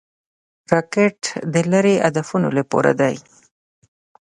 [0.71, 1.19] راکټ
[1.53, 3.15] د لیرې هدفونو لپاره دی